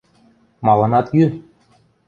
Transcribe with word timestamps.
Малын 0.65 0.91
ат 0.99 1.07
йӱ? 1.15 1.25